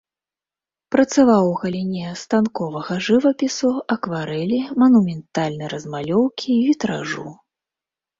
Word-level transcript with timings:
Працаваў 0.93 1.43
ў 1.49 1.55
галіне 1.65 2.13
станковага 2.21 2.93
жывапісу, 3.07 3.69
акварэлі, 3.97 4.59
манументальнай 4.85 5.69
размалёўкі 5.75 6.51
і 6.55 6.57
вітражу. 6.71 7.27